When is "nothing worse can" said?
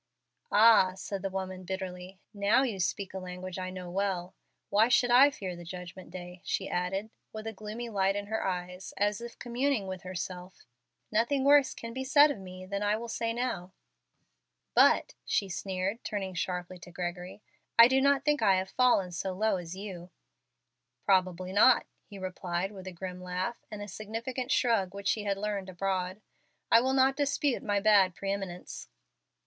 11.11-11.93